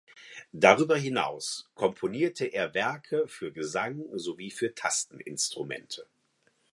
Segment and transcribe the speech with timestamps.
[0.53, 6.07] Darüber hinaus komponierte er Werke für Gesang sowie für Tasteninstrumente.